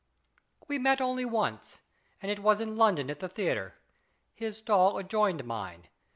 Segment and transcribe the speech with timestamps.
[0.67, 1.77] We only met once,
[2.23, 3.75] and it was in London at the theatre.
[4.33, 5.89] His stall adjoined mine.